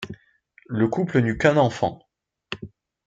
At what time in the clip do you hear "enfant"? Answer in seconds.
1.57-2.09